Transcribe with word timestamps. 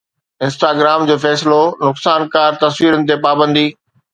Instagram 0.45 1.01
جو 1.09 1.15
فيصلو 1.25 1.59
نقصانڪار 1.89 2.51
تصويرن 2.67 3.01
تي 3.11 3.15
پابندي 3.27 3.67